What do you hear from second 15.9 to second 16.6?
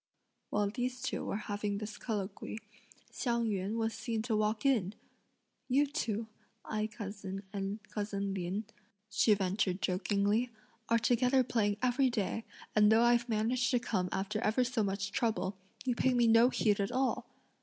pay no